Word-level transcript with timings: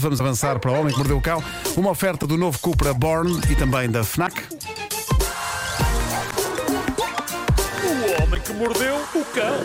Vamos 0.00 0.18
avançar 0.18 0.58
para 0.58 0.70
o 0.70 0.80
Homem 0.80 0.94
que 0.94 0.98
Mordeu 0.98 1.18
o 1.18 1.20
Cão. 1.20 1.44
Uma 1.76 1.90
oferta 1.90 2.26
do 2.26 2.38
novo 2.38 2.58
Cupra 2.58 2.94
Born 2.94 3.38
e 3.50 3.54
também 3.54 3.90
da 3.90 4.02
FNAC. 4.02 4.42
O 7.84 8.22
homem 8.22 8.40
que 8.40 8.52
mordeu 8.54 8.96
o 8.96 9.24
cão. 9.26 9.60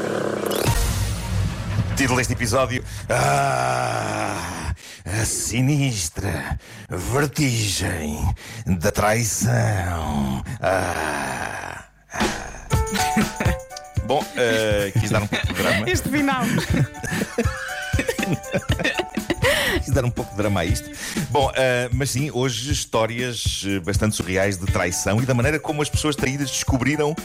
Título 1.96 2.18
deste 2.18 2.34
episódio: 2.34 2.84
Ah, 3.10 4.74
a 5.06 5.26
sinistra 5.26 6.60
vertigem 6.90 8.36
da 8.66 8.92
traição. 8.92 10.44
Ah, 10.60 11.86
ah. 12.12 12.68
Bom, 14.04 14.22
eh, 14.36 14.92
quis 15.00 15.12
dar 15.12 15.24
um 15.24 15.28
pouco 15.28 15.48
de 15.48 15.54
drama. 15.54 15.90
Este 15.90 16.10
final. 16.10 16.44
Dar 19.96 20.04
um 20.04 20.12
pouco 20.12 20.32
de 20.32 20.38
drama 20.38 20.60
a 20.60 20.66
isto. 20.66 20.90
Bom, 21.30 21.50
eh, 21.56 21.90
mas 21.94 22.12
sim, 22.12 22.30
hoje 22.30 22.70
histórias 22.70 23.64
eh, 23.66 23.80
bastante 23.80 24.14
surreais 24.14 24.58
de 24.58 24.66
traição 24.66 25.22
e 25.24 25.26
da 25.26 25.34
maneira 25.34 25.58
como 25.58 25.82
as 25.82 25.90
pessoas 25.90 26.18
traídas 26.18 26.52
descobriram 26.52 27.16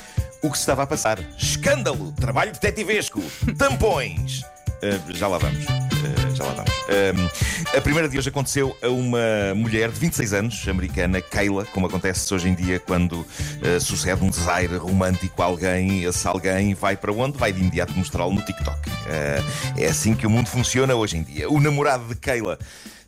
o 0.40 0.48
que 0.48 0.56
se 0.56 0.62
estava 0.62 0.84
a 0.84 0.86
passar. 0.86 1.18
Escândalo, 1.36 2.12
trabalho 2.12 2.52
detetivesco, 2.52 3.20
tampões. 3.59 4.42
Eh, 4.82 5.00
já 5.09 5.26
lá 5.26 5.38
vamos. 5.38 5.64
Eh, 5.64 6.34
já 6.36 6.45
lá 6.45 6.52
vamos. 6.52 6.70
Eh, 6.90 7.76
a 7.76 7.80
primeira 7.80 8.08
de 8.08 8.18
hoje 8.18 8.28
aconteceu 8.28 8.76
a 8.82 8.88
uma 8.88 9.54
mulher 9.54 9.92
de 9.92 10.00
26 10.00 10.32
anos, 10.32 10.68
americana, 10.68 11.20
Kayla, 11.22 11.64
como 11.66 11.86
acontece 11.86 12.34
hoje 12.34 12.48
em 12.48 12.54
dia 12.54 12.80
quando 12.80 13.24
eh, 13.62 13.78
sucede 13.78 14.24
um 14.24 14.28
desaire 14.28 14.76
romântico 14.76 15.40
a 15.40 15.45
alguém, 15.45 16.02
esse 16.02 16.26
alguém 16.26 16.74
vai 16.74 16.96
para 16.96 17.12
onde? 17.12 17.38
Vai 17.38 17.52
de 17.52 17.60
imediato 17.60 17.92
mostrá-lo 17.92 18.34
no 18.34 18.42
TikTok. 18.42 18.90
Eh, 19.06 19.42
é 19.78 19.86
assim 19.86 20.14
que 20.14 20.26
o 20.26 20.30
mundo 20.30 20.48
funciona 20.48 20.96
hoje 20.96 21.16
em 21.16 21.22
dia. 21.22 21.48
O 21.48 21.60
namorado 21.60 22.04
de 22.08 22.16
Kayla. 22.16 22.58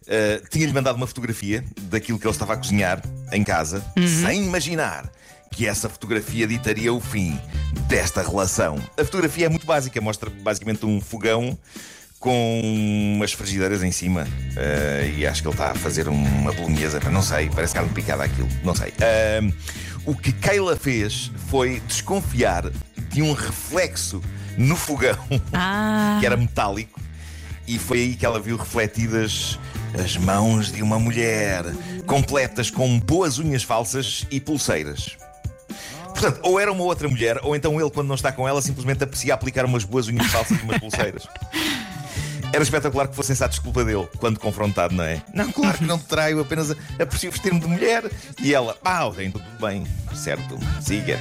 Uh, 0.03 0.45
tinha-lhe 0.49 0.73
mandado 0.73 0.97
uma 0.97 1.07
fotografia 1.07 1.65
daquilo 1.83 2.19
que 2.19 2.27
ele 2.27 2.33
estava 2.33 2.55
a 2.55 2.57
cozinhar 2.57 3.01
em 3.31 3.45
casa, 3.45 3.85
sem 4.21 4.45
imaginar 4.45 5.09
que 5.53 5.65
essa 5.65 5.89
fotografia 5.89 6.45
ditaria 6.45 6.93
o 6.93 7.01
fim 7.01 7.39
desta 7.87 8.21
relação. 8.21 8.83
A 8.99 9.05
fotografia 9.05 9.47
é 9.47 9.49
muito 9.49 9.65
básica, 9.65 10.01
mostra 10.01 10.29
basicamente 10.29 10.85
um 10.85 11.01
fogão 11.01 11.57
com 12.23 12.61
umas 13.17 13.33
frigideiras 13.33 13.83
em 13.83 13.91
cima. 13.91 14.23
Uh, 14.23 15.19
e 15.19 15.27
acho 15.27 15.43
que 15.43 15.49
ele 15.49 15.55
está 15.55 15.73
a 15.73 15.75
fazer 15.75 16.09
uma 16.09 16.53
bolonhesa, 16.53 17.01
não 17.11 17.21
sei, 17.21 17.51
parece 17.51 17.75
carne 17.75 17.91
picada 17.91 18.23
aquilo, 18.23 18.49
não 18.63 18.75
sei. 18.75 18.91
Uh, 18.91 19.53
o 20.07 20.15
que 20.15 20.33
Keila 20.33 20.77
fez 20.77 21.33
foi 21.49 21.81
desconfiar 21.81 22.71
de 23.11 23.21
um 23.21 23.33
reflexo 23.33 24.23
no 24.57 24.77
fogão 24.77 25.19
Ah. 25.53 26.19
que 26.21 26.27
era 26.27 26.37
metálico 26.37 27.01
e 27.67 27.79
foi 27.79 27.99
aí 27.99 28.15
que 28.15 28.25
ela 28.25 28.39
viu 28.41 28.57
refletidas 28.57 29.59
as 30.03 30.17
mãos 30.17 30.71
de 30.73 30.83
uma 30.83 30.99
mulher, 30.99 31.65
completas 32.07 32.71
com 32.71 32.99
boas 33.01 33.39
unhas 33.39 33.63
falsas 33.63 34.27
e 34.31 34.41
pulseiras. 34.41 35.17
Portanto, 36.13 36.41
ou 36.43 36.61
era 36.61 36.71
uma 36.71 36.85
outra 36.85 37.09
mulher, 37.09 37.41
ou 37.43 37.57
então 37.57 37.81
ele, 37.81 37.91
quando 37.91 38.07
não 38.07 38.15
está 38.15 38.31
com 38.31 38.47
ela, 38.47 38.63
simplesmente 38.63 39.03
aprecia 39.03 39.35
aplicar 39.35 39.65
umas 39.65 39.83
boas 39.85 40.07
unhas 40.09 40.27
falsas 40.27 40.59
e 40.59 40.63
umas 40.63 40.79
pulseiras. 40.79 41.27
Era 42.53 42.63
espetacular 42.63 43.09
que 43.09 43.17
fosse 43.17 43.33
essa 43.33 43.49
desculpa 43.49 43.83
dele, 43.83 44.07
quando 44.19 44.39
confrontado, 44.39 44.95
não 44.95 45.05
é? 45.05 45.23
Não, 45.33 45.51
claro 45.51 45.79
que 45.79 45.85
não 45.85 45.99
te 45.99 46.05
traio, 46.05 46.41
apenas 46.41 46.71
aprecio 47.01 47.31
vestir-me 47.31 47.59
de 47.59 47.67
mulher. 47.67 48.11
E 48.41 48.53
ela, 48.53 48.75
pá, 48.75 49.11
tem 49.11 49.31
tudo 49.31 49.45
bem, 49.59 49.87
certo, 50.15 50.59
siga. 50.81 51.19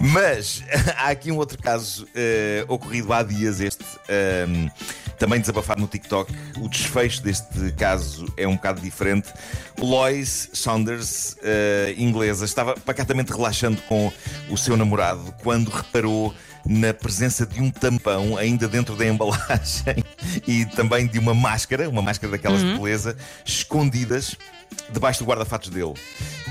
Mas 0.00 0.62
há 0.98 1.08
aqui 1.08 1.32
um 1.32 1.36
outro 1.36 1.56
caso 1.62 2.06
eh, 2.14 2.64
ocorrido 2.68 3.10
há 3.12 3.22
dias, 3.22 3.60
este, 3.60 3.84
ehm, 4.08 4.68
também 5.16 5.40
desabafado 5.40 5.80
no 5.80 5.86
TikTok. 5.86 6.32
O 6.58 6.68
desfecho 6.68 7.22
deste 7.22 7.72
caso 7.72 8.32
é 8.36 8.46
um 8.46 8.56
bocado 8.56 8.80
diferente. 8.80 9.32
Lois 9.78 10.50
Saunders, 10.52 11.36
eh, 11.42 11.94
inglesa, 11.98 12.44
estava 12.44 12.74
pacatamente 12.74 13.32
relaxando 13.32 13.80
com 13.82 14.12
o 14.50 14.56
seu 14.56 14.76
namorado 14.76 15.34
quando 15.42 15.68
reparou 15.68 16.34
na 16.68 16.92
presença 16.92 17.46
de 17.46 17.60
um 17.60 17.70
tampão 17.70 18.36
ainda 18.36 18.66
dentro 18.66 18.96
da 18.96 19.06
embalagem 19.06 20.04
e 20.46 20.66
também 20.66 21.06
de 21.06 21.18
uma 21.18 21.32
máscara, 21.32 21.88
uma 21.88 22.02
máscara 22.02 22.32
daquelas 22.32 22.60
de 22.60 22.74
beleza, 22.74 23.16
escondidas 23.44 24.36
debaixo 24.92 25.20
do 25.20 25.28
guarda-fatos 25.28 25.70
dele. 25.70 25.94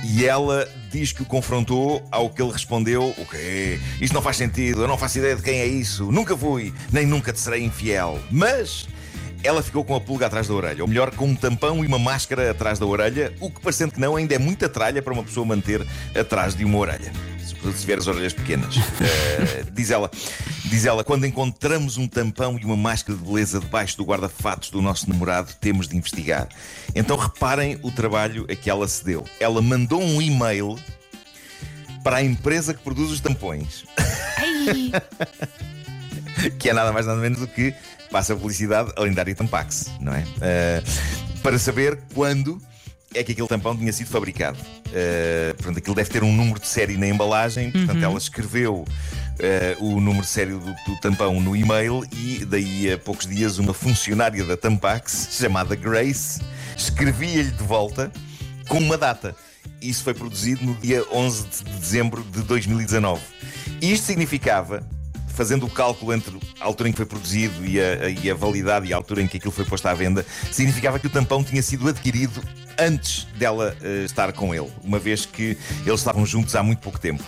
E 0.07 0.25
ela 0.25 0.67
diz 0.91 1.11
que 1.11 1.23
o 1.23 1.25
confrontou, 1.25 2.05
ao 2.11 2.29
que 2.29 2.41
ele 2.41 2.51
respondeu: 2.51 3.13
O 3.17 3.25
quê? 3.25 3.79
Isso 3.99 4.13
não 4.13 4.21
faz 4.21 4.37
sentido, 4.37 4.81
eu 4.81 4.87
não 4.87 4.97
faço 4.97 5.17
ideia 5.17 5.35
de 5.35 5.41
quem 5.41 5.59
é 5.59 5.65
isso, 5.65 6.11
nunca 6.11 6.37
fui, 6.37 6.73
nem 6.91 7.05
nunca 7.05 7.33
te 7.33 7.39
serei 7.39 7.63
infiel. 7.63 8.19
Mas. 8.29 8.87
Ela 9.45 9.61
ficou 9.61 9.85
com 9.85 9.93
a 9.93 10.01
pulga 10.01 10.25
atrás 10.25 10.47
da 10.47 10.55
orelha, 10.55 10.81
ou 10.81 10.87
melhor, 10.87 11.11
com 11.11 11.27
um 11.27 11.35
tampão 11.35 11.83
e 11.83 11.87
uma 11.87 11.99
máscara 11.99 12.49
atrás 12.49 12.79
da 12.79 12.85
orelha, 12.87 13.31
o 13.39 13.51
que 13.51 13.61
parecendo 13.61 13.93
que 13.93 13.99
não, 13.99 14.15
ainda 14.15 14.33
é 14.33 14.39
muita 14.39 14.67
tralha 14.67 15.03
para 15.03 15.13
uma 15.13 15.23
pessoa 15.23 15.45
manter 15.45 15.85
atrás 16.19 16.55
de 16.55 16.65
uma 16.65 16.79
orelha. 16.79 17.11
Se 17.45 17.53
tiver 17.81 17.99
as 17.99 18.07
orelhas 18.07 18.33
pequenas. 18.33 18.75
Eh, 18.99 19.65
diz 19.71 19.91
ela, 19.91 20.09
diz 20.65 20.85
ela, 20.85 21.03
quando 21.03 21.25
encontramos 21.27 21.97
um 21.97 22.07
tampão 22.07 22.57
e 22.57 22.65
uma 22.65 22.75
máscara 22.75 23.17
de 23.17 23.23
beleza 23.23 23.59
debaixo 23.59 23.97
do 23.97 24.03
guarda-fatos 24.03 24.71
do 24.71 24.81
nosso 24.81 25.07
namorado, 25.07 25.53
temos 25.59 25.87
de 25.87 25.95
investigar. 25.95 26.47
Então 26.95 27.15
reparem 27.15 27.77
o 27.83 27.91
trabalho 27.91 28.47
a 28.49 28.55
que 28.55 28.69
ela 28.69 28.87
se 28.87 29.05
deu. 29.05 29.23
Ela 29.39 29.61
mandou 29.61 30.01
um 30.01 30.21
e-mail 30.21 30.75
para 32.03 32.17
a 32.17 32.23
empresa 32.23 32.73
que 32.73 32.81
produz 32.81 33.11
os 33.11 33.19
tampões. 33.19 33.83
Ai. 34.37 34.91
que 36.57 36.69
é 36.69 36.73
nada 36.73 36.91
mais 36.91 37.05
nada 37.05 37.19
menos 37.19 37.39
do 37.39 37.47
que 37.47 37.73
passa 38.11 38.33
a 38.33 38.35
publicidade 38.35 38.91
a 38.95 39.01
lendária 39.01 39.35
Tampax, 39.35 39.91
não 39.99 40.13
é? 40.13 40.21
Uh, 40.21 41.41
para 41.41 41.59
saber 41.59 41.99
quando 42.13 42.61
é 43.13 43.23
que 43.23 43.31
aquele 43.31 43.47
tampão 43.47 43.75
tinha 43.77 43.93
sido 43.93 44.07
fabricado. 44.07 44.57
Uh, 44.59 45.55
portanto, 45.55 45.77
aquilo 45.77 45.95
deve 45.95 46.09
ter 46.09 46.23
um 46.23 46.33
número 46.33 46.59
de 46.59 46.67
série 46.67 46.97
na 46.97 47.07
embalagem, 47.07 47.71
portanto, 47.71 48.03
ela 48.03 48.17
escreveu. 48.17 48.85
uh, 49.39 49.85
o 49.85 49.99
número 49.99 50.21
de 50.23 50.29
série 50.29 50.51
do, 50.51 50.59
do 50.59 50.99
tampão 51.01 51.39
no 51.39 51.55
e-mail 51.55 52.03
e 52.11 52.45
daí 52.45 52.91
a 52.91 52.97
poucos 52.97 53.25
dias 53.27 53.57
uma 53.57 53.73
funcionária 53.73 54.43
da 54.43 54.55
Tampax 54.55 55.29
chamada 55.31 55.75
Grace 55.75 56.41
escrevia-lhe 56.77 57.51
de 57.51 57.63
volta 57.63 58.11
com 58.67 58.77
uma 58.77 58.97
data. 58.97 59.35
Isso 59.81 60.03
foi 60.03 60.13
produzido 60.13 60.65
no 60.65 60.73
dia 60.75 61.03
11 61.11 61.47
de 61.47 61.63
dezembro 61.79 62.23
de 62.23 62.41
2019. 62.43 63.21
Isto 63.81 64.05
significava 64.05 64.87
fazendo 65.35 65.65
o 65.65 65.69
cálculo 65.69 66.13
entre 66.13 66.39
a 66.59 66.65
altura 66.65 66.89
em 66.89 66.91
que 66.91 66.97
foi 66.97 67.05
produzido 67.05 67.65
e 67.65 67.79
a, 67.79 68.09
e 68.09 68.31
a 68.31 68.33
validade 68.33 68.87
e 68.87 68.93
a 68.93 68.95
altura 68.95 69.21
em 69.21 69.27
que 69.27 69.37
aquilo 69.37 69.51
foi 69.51 69.65
posto 69.65 69.85
à 69.87 69.93
venda, 69.93 70.25
significava 70.51 70.97
que 70.97 71.07
o 71.07 71.09
tampão 71.09 71.43
tinha 71.43 71.61
sido 71.61 71.87
adquirido 71.87 72.41
antes 72.77 73.25
dela 73.37 73.75
eh, 73.81 74.03
estar 74.03 74.31
com 74.33 74.53
ele, 74.53 74.69
uma 74.83 74.99
vez 74.99 75.25
que 75.25 75.57
eles 75.85 75.99
estavam 75.99 76.25
juntos 76.25 76.55
há 76.55 76.63
muito 76.63 76.79
pouco 76.79 76.99
tempo. 76.99 77.23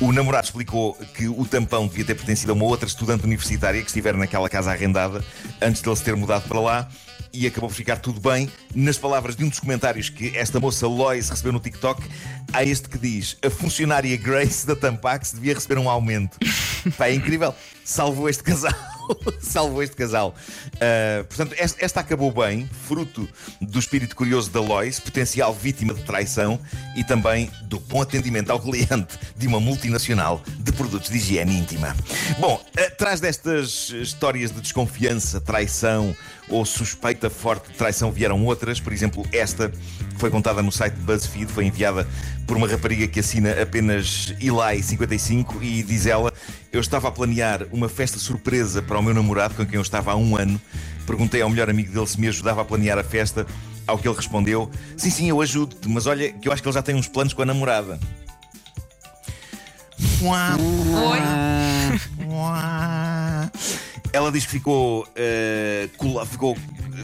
O 0.00 0.12
namorado 0.12 0.44
explicou 0.44 0.94
que 1.14 1.28
o 1.28 1.44
tampão 1.44 1.86
devia 1.86 2.04
ter 2.04 2.14
pertencido 2.14 2.52
a 2.52 2.54
uma 2.54 2.64
outra 2.64 2.86
estudante 2.86 3.24
universitária 3.24 3.80
que 3.80 3.88
estivera 3.88 4.16
naquela 4.16 4.48
casa 4.48 4.70
arrendada 4.70 5.24
antes 5.60 5.82
dele 5.82 5.96
se 5.96 6.04
ter 6.04 6.14
mudado 6.16 6.46
para 6.46 6.60
lá 6.60 6.88
e 7.32 7.46
acabou 7.46 7.68
por 7.68 7.74
ficar 7.74 7.96
tudo 7.96 8.20
bem. 8.20 8.50
Nas 8.74 8.98
palavras 8.98 9.36
de 9.36 9.44
um 9.44 9.48
dos 9.48 9.60
comentários 9.60 10.08
que 10.08 10.36
esta 10.36 10.60
moça 10.60 10.86
Lois 10.86 11.28
recebeu 11.28 11.52
no 11.52 11.60
TikTok, 11.60 12.02
há 12.52 12.64
este 12.64 12.88
que 12.88 12.98
diz: 12.98 13.36
a 13.44 13.50
funcionária 13.50 14.16
Grace 14.16 14.66
da 14.66 14.76
Tampax 14.76 15.32
devia 15.32 15.54
receber 15.54 15.78
um 15.78 15.88
aumento. 15.88 16.38
Pá, 16.96 17.08
é 17.08 17.14
incrível. 17.14 17.54
Salvou 17.84 18.28
este 18.28 18.42
casal. 18.42 18.74
Salvou 19.40 19.82
este 19.82 19.96
casal. 19.96 20.34
Uh, 20.74 21.24
portanto, 21.24 21.54
esta, 21.58 21.84
esta 21.84 22.00
acabou 22.00 22.30
bem, 22.30 22.68
fruto 22.86 23.28
do 23.60 23.78
espírito 23.78 24.14
curioso 24.14 24.50
da 24.50 24.60
Lois, 24.60 25.00
potencial 25.00 25.52
vítima 25.52 25.94
de 25.94 26.02
traição 26.04 26.58
e 26.96 27.02
também 27.02 27.50
do 27.62 27.80
bom 27.80 28.02
atendimento 28.02 28.50
ao 28.50 28.60
cliente 28.60 29.18
de 29.36 29.46
uma 29.46 29.60
multinacional 29.60 30.42
de 30.58 30.72
produtos 30.72 31.10
de 31.10 31.16
higiene 31.16 31.58
íntima. 31.58 31.96
Bom, 32.38 32.62
atrás 33.00 33.18
destas 33.18 33.88
histórias 33.88 34.52
de 34.52 34.60
desconfiança, 34.60 35.40
traição 35.40 36.14
ou 36.50 36.66
suspeita 36.66 37.30
forte 37.30 37.72
de 37.72 37.78
traição 37.78 38.12
vieram 38.12 38.44
outras, 38.44 38.78
por 38.78 38.92
exemplo, 38.92 39.26
esta 39.32 39.70
que 39.70 40.18
foi 40.18 40.28
contada 40.28 40.62
no 40.62 40.70
site 40.70 40.96
BuzzFeed, 40.96 41.50
foi 41.50 41.64
enviada 41.64 42.06
por 42.46 42.58
uma 42.58 42.68
rapariga 42.68 43.08
que 43.08 43.20
assina 43.20 43.52
apenas 43.52 44.34
Eli55 44.38 45.62
e 45.62 45.82
diz 45.82 46.04
ela: 46.04 46.30
Eu 46.70 46.78
estava 46.78 47.08
a 47.08 47.10
planear 47.10 47.66
uma 47.72 47.88
festa 47.88 48.18
surpresa 48.18 48.82
para 48.82 48.98
o 48.98 49.02
meu 49.02 49.14
namorado, 49.14 49.54
com 49.54 49.64
quem 49.64 49.76
eu 49.76 49.82
estava 49.82 50.12
há 50.12 50.16
um 50.16 50.36
ano. 50.36 50.60
Perguntei 51.06 51.40
ao 51.40 51.48
melhor 51.48 51.70
amigo 51.70 51.90
dele 51.90 52.06
se 52.06 52.20
me 52.20 52.28
ajudava 52.28 52.60
a 52.60 52.64
planear 52.66 52.98
a 52.98 53.02
festa, 53.02 53.46
ao 53.86 53.96
que 53.96 54.06
ele 54.06 54.14
respondeu: 54.14 54.70
Sim, 54.98 55.08
sim, 55.08 55.30
eu 55.30 55.40
ajudo-te, 55.40 55.88
mas 55.88 56.06
olha, 56.06 56.30
que 56.34 56.48
eu 56.48 56.52
acho 56.52 56.60
que 56.62 56.68
ele 56.68 56.74
já 56.74 56.82
tem 56.82 56.94
uns 56.94 57.08
planos 57.08 57.32
com 57.32 57.40
a 57.40 57.46
namorada. 57.46 57.98
Oi. 60.22 62.09
Ela 64.12 64.30
diz 64.32 64.44
que 64.44 64.50
ficou, 64.52 65.06
eh, 65.14 65.88
cola- 65.96 66.26
ficou 66.26 66.56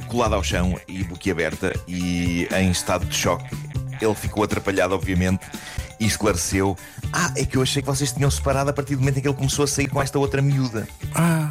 colada 0.08 0.34
ao 0.34 0.42
chão 0.42 0.78
e 0.88 1.04
boquiaberta 1.04 1.72
e 1.86 2.48
em 2.56 2.70
estado 2.70 3.04
de 3.06 3.14
choque. 3.16 3.44
Ele 4.00 4.14
ficou 4.14 4.42
atrapalhado, 4.44 4.94
obviamente, 4.94 5.46
e 6.00 6.06
esclareceu: 6.06 6.76
Ah, 7.12 7.32
é 7.36 7.44
que 7.44 7.56
eu 7.56 7.62
achei 7.62 7.80
que 7.80 7.86
vocês 7.88 8.12
tinham 8.12 8.30
separado 8.30 8.70
a 8.70 8.72
partir 8.72 8.94
do 8.96 9.00
momento 9.00 9.18
em 9.18 9.22
que 9.22 9.28
ele 9.28 9.36
começou 9.36 9.64
a 9.64 9.68
sair 9.68 9.88
com 9.88 10.02
esta 10.02 10.18
outra 10.18 10.42
miúda. 10.42 10.86
Ah, 11.14 11.50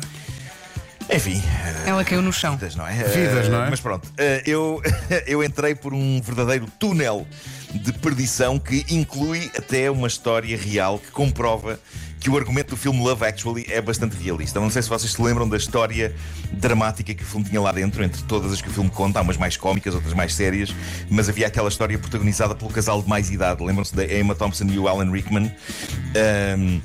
Enfim, 1.15 1.41
Ela 1.85 2.03
caiu 2.03 2.21
no 2.21 2.33
chão. 2.33 2.53
vidas, 2.57 2.75
não 2.75 2.85
é? 2.85 2.93
Vidas, 2.93 3.45
Eh, 3.45 3.49
não 3.49 3.63
é? 3.63 3.69
Mas 3.69 3.79
pronto, 3.79 4.11
eh, 4.17 4.43
eu, 4.45 4.81
eu 5.25 5.43
entrei 5.43 5.73
por 5.73 5.93
um 5.93 6.21
verdadeiro 6.21 6.67
túnel 6.79 7.25
de 7.73 7.93
perdição 7.93 8.59
que 8.59 8.85
inclui 8.89 9.49
até 9.57 9.89
uma 9.89 10.07
história 10.07 10.57
real 10.57 10.99
que 10.99 11.11
comprova 11.11 11.79
que 12.19 12.29
o 12.29 12.35
argumento 12.37 12.71
do 12.71 12.77
filme 12.77 12.99
Love 13.01 13.23
Actually 13.25 13.65
é 13.69 13.79
bastante 13.81 14.15
realista. 14.17 14.59
Não 14.59 14.69
sei 14.69 14.81
se 14.81 14.89
vocês 14.89 15.11
se 15.11 15.21
lembram 15.21 15.47
da 15.47 15.57
história 15.57 16.13
dramática 16.53 17.13
que 17.13 17.23
o 17.23 17.25
filme 17.25 17.45
tinha 17.45 17.61
lá 17.61 17.71
dentro, 17.71 18.03
entre 18.03 18.23
todas 18.23 18.51
as 18.51 18.61
que 18.61 18.67
o 18.67 18.71
filme 18.71 18.89
conta, 18.89 19.19
há 19.19 19.21
umas 19.21 19.37
mais 19.37 19.55
cómicas, 19.57 19.93
outras 19.93 20.13
mais 20.13 20.33
sérias, 20.33 20.73
mas 21.09 21.29
havia 21.29 21.45
aquela 21.47 21.69
história 21.69 21.97
protagonizada 21.99 22.55
pelo 22.55 22.71
casal 22.71 23.01
de 23.01 23.07
mais 23.07 23.29
idade. 23.29 23.63
Lembram-se 23.63 23.95
da 23.95 24.03
Emma 24.05 24.33
Thompson 24.33 24.65
e 24.65 24.79
o 24.79 24.87
Alan 24.87 25.11
Rickman? 25.11 25.53
Ahm, 26.15 26.81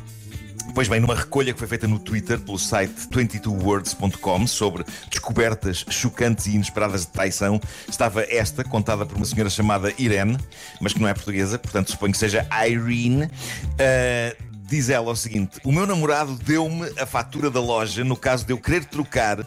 Pois 0.75 0.89
bem, 0.89 1.01
numa 1.01 1.15
recolha 1.15 1.53
que 1.53 1.59
foi 1.59 1.69
feita 1.69 1.89
no 1.89 1.99
Twitter 1.99 2.39
pelo 2.39 2.59
site 2.59 3.09
22words.com 3.11 4.47
sobre 4.47 4.85
descobertas 5.11 5.85
chocantes 5.89 6.47
e 6.47 6.55
inesperadas 6.55 7.03
de 7.03 7.09
traição, 7.09 7.61
estava 7.89 8.23
esta, 8.23 8.63
contada 8.63 9.05
por 9.05 9.17
uma 9.17 9.27
senhora 9.27 9.51
chamada 9.51 9.93
Irene, 9.99 10.39
mas 10.81 10.93
que 10.93 11.01
não 11.01 11.09
é 11.09 11.15
portuguesa, 11.15 11.59
portanto 11.59 11.91
suponho 11.91 12.13
que 12.13 12.19
seja 12.19 12.47
Irene. 12.67 13.29
Ah, 13.79 14.35
diz 14.71 14.89
ela 14.89 15.11
o 15.11 15.17
seguinte: 15.17 15.59
O 15.65 15.73
meu 15.73 15.87
namorado 15.87 16.35
deu-me 16.37 16.89
a 16.99 17.05
fatura 17.05 17.51
da 17.51 17.61
loja 17.61 18.05
no 18.05 18.17
caso 18.17 18.47
de 18.47 18.53
eu 18.53 18.59
querer 18.59 18.85
trocar 18.85 19.47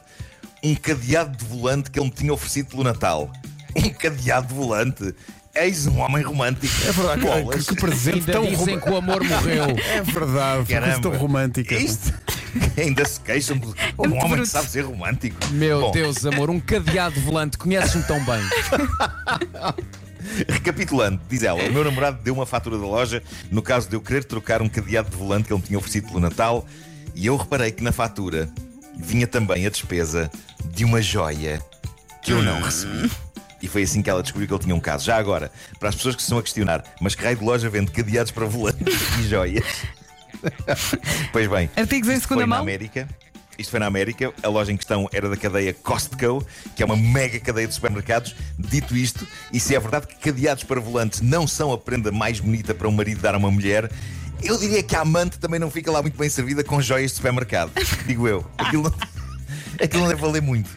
um 0.61 0.75
cadeado 0.75 1.37
de 1.37 1.45
volante 1.45 1.89
que 1.89 1.99
ele 1.99 2.07
me 2.07 2.13
tinha 2.13 2.33
oferecido 2.33 2.69
pelo 2.69 2.83
Natal. 2.83 3.31
Um 3.75 3.89
cadeado 3.89 4.49
de 4.49 4.53
volante? 4.53 5.15
Eis 5.55 5.85
um 5.85 5.99
homem 5.99 6.23
romântico. 6.23 6.73
É 6.87 6.91
verdade, 6.91 7.21
Bolas. 7.21 7.65
que, 7.67 7.75
que 7.75 7.81
presente 7.81 8.17
Ainda 8.21 8.31
tão 8.33 8.45
dizem 8.47 8.79
que 8.79 8.89
o 8.89 8.97
amor 8.97 9.23
morreu. 9.23 9.65
É 9.93 10.01
verdade, 10.01 10.65
que 10.65 10.79
coisa 10.79 10.99
tão 10.99 11.15
romântica. 11.15 11.75
Isto 11.75 12.11
ainda 12.75 13.05
se 13.05 13.19
queixam 13.19 13.57
de 13.59 13.67
um 13.67 13.69
muito 13.69 14.01
homem 14.15 14.27
bruto. 14.29 14.41
que 14.41 14.47
sabe 14.47 14.67
ser 14.67 14.81
romântico. 14.81 15.37
Meu 15.51 15.81
Bom, 15.81 15.91
Deus, 15.91 16.25
amor, 16.25 16.49
um 16.49 16.59
cadeado 16.59 17.19
volante, 17.21 17.57
conheces-me 17.57 18.01
tão 18.03 18.17
bem. 18.25 18.41
Recapitulando, 20.49 21.21
diz 21.29 21.43
ela: 21.43 21.61
o 21.63 21.71
meu 21.71 21.83
namorado 21.83 22.17
deu 22.23 22.33
uma 22.33 22.45
fatura 22.47 22.77
da 22.77 22.85
loja 22.85 23.21
no 23.51 23.61
caso 23.61 23.87
de 23.87 23.95
eu 23.95 24.01
querer 24.01 24.23
trocar 24.23 24.59
um 24.61 24.69
cadeado 24.69 25.09
de 25.11 25.15
volante 25.17 25.47
que 25.47 25.53
ele 25.53 25.61
me 25.61 25.67
tinha 25.67 25.77
oferecido 25.77 26.07
pelo 26.07 26.19
Natal 26.19 26.65
e 27.13 27.27
eu 27.27 27.37
reparei 27.37 27.71
que 27.71 27.83
na 27.83 27.91
fatura 27.91 28.49
vinha 28.97 29.27
também 29.27 29.67
a 29.67 29.69
despesa 29.69 30.31
de 30.65 30.83
uma 30.83 30.99
joia 31.01 31.61
que 32.23 32.31
eu 32.31 32.41
não 32.41 32.59
recebi. 32.61 33.11
E 33.63 33.67
foi 33.69 33.83
assim 33.83 34.01
que 34.01 34.09
ela 34.09 34.21
descobriu 34.21 34.45
que 34.45 34.53
ele 34.53 34.61
tinha 34.61 34.75
um 34.75 34.79
caso. 34.79 35.05
Já 35.05 35.15
agora, 35.15 35.49
para 35.79 35.87
as 35.87 35.95
pessoas 35.95 36.17
que 36.17 36.21
se 36.21 36.25
estão 36.25 36.37
a 36.37 36.43
questionar, 36.43 36.83
mas 36.99 37.15
que 37.15 37.23
raio 37.23 37.37
de 37.37 37.45
loja 37.45 37.69
vende 37.69 37.91
cadeados 37.91 38.29
para 38.29 38.45
volantes 38.45 38.93
e 39.17 39.23
joias? 39.23 39.63
pois 41.31 41.47
bem, 41.49 41.69
Artigos 41.73 42.09
em 42.09 42.15
isto 42.15 42.23
segunda 42.23 42.41
foi 42.41 42.41
na 42.41 42.47
mão? 42.47 42.59
América. 42.59 43.07
Isto 43.57 43.71
foi 43.71 43.79
na 43.79 43.85
América. 43.85 44.33
A 44.43 44.49
loja 44.49 44.69
em 44.69 44.75
questão 44.75 45.07
era 45.13 45.29
da 45.29 45.37
cadeia 45.37 45.73
Costco, 45.73 46.45
que 46.75 46.83
é 46.83 46.85
uma 46.85 46.97
mega 46.97 47.39
cadeia 47.39 47.65
de 47.65 47.73
supermercados. 47.73 48.35
Dito 48.59 48.97
isto, 48.97 49.25
e 49.49 49.61
se 49.61 49.73
é 49.73 49.79
verdade 49.79 50.07
que 50.07 50.15
cadeados 50.15 50.65
para 50.65 50.81
volantes 50.81 51.21
não 51.21 51.47
são 51.47 51.71
a 51.71 51.77
prenda 51.77 52.11
mais 52.11 52.41
bonita 52.41 52.75
para 52.75 52.89
um 52.89 52.91
marido 52.91 53.21
dar 53.21 53.33
a 53.33 53.37
uma 53.37 53.49
mulher, 53.49 53.89
eu 54.43 54.57
diria 54.57 54.83
que 54.83 54.93
a 54.93 55.01
amante 55.01 55.39
também 55.39 55.57
não 55.57 55.71
fica 55.71 55.89
lá 55.89 56.01
muito 56.01 56.17
bem 56.17 56.27
servida 56.27 56.65
com 56.65 56.81
joias 56.81 57.11
de 57.11 57.15
supermercado. 57.15 57.71
Digo 58.05 58.27
eu. 58.27 58.45
Aquilo 58.57 58.83
não, 58.83 58.93
aquilo 59.81 60.01
não 60.01 60.09
deve 60.09 60.19
valer 60.19 60.41
muito. 60.41 60.69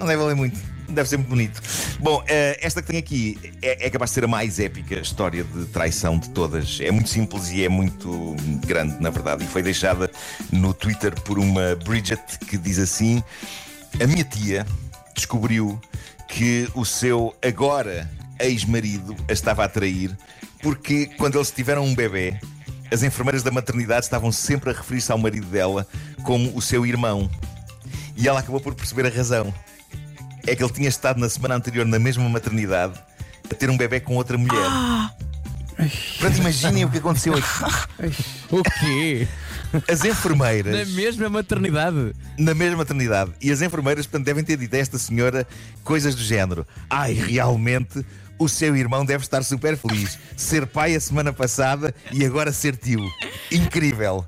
Não 0.00 0.06
deve 0.06 0.20
valer 0.20 0.34
muito. 0.34 0.73
Deve 0.94 1.08
ser 1.08 1.16
muito 1.16 1.28
bonito. 1.28 1.60
Bom, 1.98 2.22
eh, 2.26 2.58
esta 2.62 2.80
que 2.80 2.88
tenho 2.88 2.98
aqui 3.00 3.38
é, 3.60 3.86
é 3.86 3.90
capaz 3.90 4.10
de 4.10 4.14
ser 4.14 4.24
a 4.24 4.28
mais 4.28 4.58
épica 4.58 4.94
história 4.94 5.44
de 5.44 5.66
traição 5.66 6.18
de 6.18 6.30
todas. 6.30 6.78
É 6.80 6.90
muito 6.90 7.08
simples 7.08 7.50
e 7.50 7.64
é 7.64 7.68
muito 7.68 8.36
grande, 8.66 9.00
na 9.00 9.10
verdade. 9.10 9.44
E 9.44 9.46
foi 9.46 9.62
deixada 9.62 10.10
no 10.52 10.72
Twitter 10.72 11.14
por 11.22 11.38
uma 11.38 11.76
Bridget 11.84 12.38
que 12.48 12.56
diz 12.56 12.78
assim: 12.78 13.22
A 14.00 14.06
minha 14.06 14.24
tia 14.24 14.66
descobriu 15.14 15.80
que 16.28 16.68
o 16.74 16.84
seu 16.84 17.34
agora 17.42 18.08
ex-marido 18.40 19.14
a 19.28 19.32
estava 19.32 19.64
a 19.64 19.68
trair 19.68 20.16
porque 20.64 21.10
quando 21.18 21.36
eles 21.36 21.50
tiveram 21.50 21.84
um 21.84 21.94
bebê, 21.94 22.40
as 22.90 23.02
enfermeiras 23.02 23.42
da 23.42 23.50
maternidade 23.50 24.06
estavam 24.06 24.32
sempre 24.32 24.70
a 24.70 24.72
referir-se 24.72 25.12
ao 25.12 25.18
marido 25.18 25.46
dela 25.46 25.86
como 26.22 26.56
o 26.56 26.62
seu 26.62 26.86
irmão. 26.86 27.30
E 28.16 28.26
ela 28.26 28.40
acabou 28.40 28.58
por 28.58 28.74
perceber 28.74 29.04
a 29.04 29.10
razão. 29.10 29.52
É 30.46 30.54
que 30.54 30.62
ele 30.62 30.72
tinha 30.72 30.88
estado 30.88 31.18
na 31.18 31.28
semana 31.28 31.54
anterior 31.56 31.86
na 31.86 31.98
mesma 31.98 32.28
maternidade 32.28 32.94
a 33.50 33.54
ter 33.54 33.70
um 33.70 33.76
bebê 33.76 34.00
com 34.00 34.16
outra 34.16 34.36
mulher. 34.38 34.70
Portanto, 36.18 36.38
imaginem 36.38 36.84
o 36.84 36.90
que 36.90 36.98
aconteceu 36.98 37.34
aqui. 37.34 38.24
O 38.50 38.62
quê? 38.62 39.28
As 39.90 40.04
enfermeiras. 40.04 40.88
Na 40.88 40.94
mesma 40.94 41.28
maternidade? 41.28 42.12
na 42.38 42.54
mesma 42.54 42.78
maternidade. 42.78 43.32
E 43.40 43.50
as 43.50 43.60
enfermeiras, 43.62 44.06
portanto, 44.06 44.26
devem 44.26 44.44
ter 44.44 44.56
dito 44.56 44.74
a 44.74 44.78
esta 44.78 44.98
senhora 44.98 45.46
coisas 45.82 46.14
do 46.14 46.22
género. 46.22 46.66
Ai, 46.88 47.12
realmente, 47.12 48.04
o 48.38 48.48
seu 48.48 48.76
irmão 48.76 49.04
deve 49.04 49.24
estar 49.24 49.42
super 49.42 49.76
feliz. 49.76 50.18
Ser 50.36 50.66
pai 50.66 50.94
a 50.94 51.00
semana 51.00 51.32
passada 51.32 51.94
e 52.12 52.24
agora 52.24 52.52
ser 52.52 52.76
tio. 52.76 53.00
Incrível. 53.50 54.24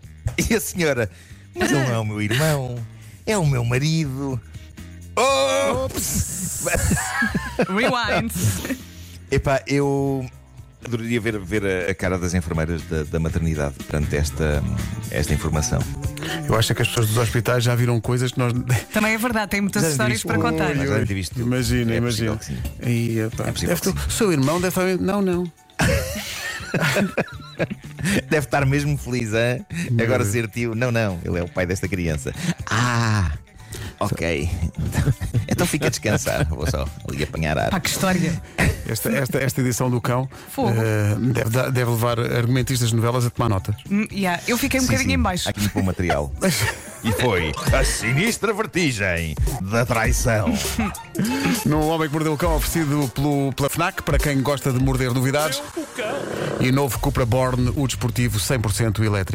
E 0.50 0.54
a 0.54 0.60
senhora, 0.60 1.08
mas 1.54 1.70
ele 1.70 1.84
não 1.84 1.94
é 1.94 1.98
o 1.98 2.04
meu 2.04 2.20
irmão, 2.20 2.84
é 3.24 3.38
o 3.38 3.46
meu 3.46 3.64
marido. 3.64 4.40
Ops! 5.16 6.64
Rewind. 7.68 8.30
Epá, 9.30 9.62
eu 9.66 10.26
adoraria 10.84 11.20
ver, 11.20 11.38
ver 11.40 11.64
a, 11.64 11.90
a 11.90 11.94
cara 11.94 12.18
das 12.18 12.34
enfermeiras 12.34 12.82
da, 12.82 13.02
da 13.04 13.18
maternidade 13.18 13.74
perante 13.88 14.14
esta, 14.16 14.62
esta 15.10 15.32
informação. 15.34 15.80
Eu 16.46 16.54
acho 16.56 16.74
que 16.74 16.82
as 16.82 16.88
pessoas 16.88 17.08
dos 17.08 17.16
hospitais 17.18 17.64
já 17.64 17.74
viram 17.74 18.00
coisas 18.00 18.30
que 18.32 18.38
nós. 18.38 18.52
Também 18.92 19.14
é 19.14 19.18
verdade, 19.18 19.50
tem 19.50 19.60
muitas 19.60 19.82
Já 19.82 19.88
histórias 19.90 20.22
viste? 20.22 20.26
para 20.26 20.38
contar. 20.38 20.74
Mas 20.74 21.28
tudo. 21.28 21.42
Imagina, 21.42 21.92
É 21.92 21.96
imagina. 21.96 22.36
que 22.36 22.44
sim. 22.44 22.58
Aí, 22.82 23.18
epá, 23.20 23.44
É 23.44 23.52
possível 23.52 23.74
deve 23.76 23.80
que 23.92 23.92
ter- 24.06 24.10
seu 24.12 24.32
irmão 24.32 24.60
deve 24.60 24.68
estar. 24.80 25.02
Não, 25.02 25.22
não. 25.22 25.50
Deve 28.28 28.46
estar 28.46 28.66
mesmo 28.66 28.98
feliz, 28.98 29.32
hein? 29.32 29.64
Agora 30.02 30.24
ser 30.24 30.46
tio. 30.48 30.74
Não, 30.74 30.92
não, 30.92 31.18
ele 31.24 31.38
é 31.38 31.42
o 31.42 31.48
pai 31.48 31.64
desta 31.64 31.88
criança. 31.88 32.34
Ah! 32.70 33.30
Ok. 34.00 34.50
Então 35.48 35.66
fica 35.66 35.86
a 35.86 35.90
descansar. 35.90 36.44
Vou 36.48 36.68
só 36.70 36.86
ali 37.08 37.22
apanhar 37.22 37.56
ar. 37.56 37.70
Pá, 37.70 37.80
que 37.80 37.88
história. 37.88 38.42
Esta, 38.86 39.08
esta, 39.10 39.38
esta 39.38 39.60
edição 39.62 39.88
do 39.88 40.00
cão 40.02 40.28
eh, 40.58 41.14
deve, 41.32 41.50
dar- 41.50 41.70
deve 41.70 41.90
levar 41.92 42.18
argumentistas 42.20 42.90
de 42.90 42.96
novelas 42.96 43.24
a 43.24 43.30
tomar 43.30 43.48
nota. 43.48 43.74
Hum, 43.90 44.06
yeah, 44.12 44.42
Eu 44.46 44.58
fiquei 44.58 44.78
um 44.80 44.82
Sim, 44.82 44.88
bocadinho 44.88 45.10
sim, 45.10 45.14
em 45.14 45.22
baixo. 45.22 45.48
Aqui 45.48 45.60
muito 45.60 45.72
bom 45.72 45.82
material. 45.82 46.30
E 47.04 47.12
foi 47.12 47.52
a 47.72 47.84
sinistra 47.84 48.52
vertigem 48.52 49.36
da 49.62 49.86
traição. 49.86 50.52
No 51.64 51.86
Homem 51.88 52.08
que 52.08 52.12
Mordeu 52.14 52.32
o 52.34 52.36
Cão, 52.36 52.54
oferecido 52.56 53.08
pelo, 53.14 53.52
pela 53.52 53.68
Fnac, 53.68 54.02
para 54.02 54.18
quem 54.18 54.40
gosta 54.42 54.72
de 54.72 54.78
morder 54.82 55.12
novidades. 55.12 55.62
O. 55.76 56.62
E 56.62 56.70
novo 56.72 56.98
Cupra 56.98 57.24
Born, 57.24 57.72
o 57.76 57.86
desportivo 57.86 58.38
100% 58.38 59.02
elétrico. 59.04 59.34